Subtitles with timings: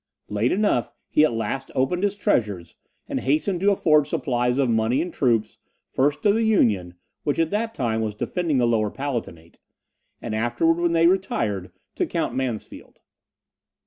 [0.29, 2.73] Late enough, he at last opened his treasures,
[3.07, 5.59] and hastened to afford supplies of money and troops,
[5.91, 9.59] first to the Union, which at that time was defending the Lower Palatinate,
[10.19, 13.01] and afterwards, when they retired, to Count Mansfeld.